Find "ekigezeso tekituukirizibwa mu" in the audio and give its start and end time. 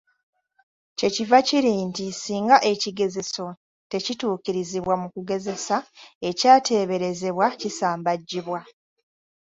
2.71-5.07